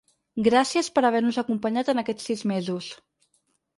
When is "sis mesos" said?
2.31-2.89